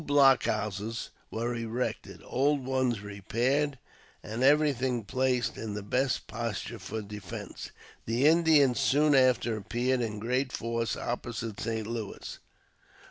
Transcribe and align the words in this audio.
New 0.01 0.05
block 0.07 0.45
houses 0.45 1.11
were 1.29 1.53
erected, 1.53 2.21
old 2.25 2.65
ones 2.65 3.01
repaired, 3.01 3.77
and 4.23 4.41
everything 4.41 5.03
placed 5.03 5.57
in 5.57 5.75
the 5.75 5.83
best 5.83 6.25
posture 6.25 6.79
for 6.79 7.03
defence. 7.03 7.69
The 8.07 8.25
Indians 8.25 8.79
soon 8.79 9.13
after 9.13 9.55
appeared 9.55 10.01
in 10.01 10.17
great 10.17 10.51
force 10.51 10.97
opposite 10.97 11.59
St. 11.59 11.85
Louis. 11.85 12.39